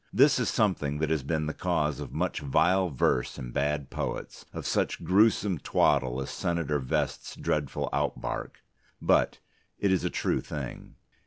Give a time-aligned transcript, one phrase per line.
[0.11, 4.45] This is something that has been the cause of much vile verse in bad poets,
[4.51, 8.63] of such gruesome twaddle as Senator Vest's dreadful outbark.
[8.99, 9.37] But
[9.77, 10.95] it is a true thing.